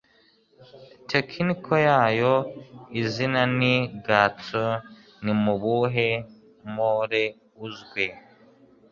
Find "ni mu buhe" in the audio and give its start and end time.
5.23-6.09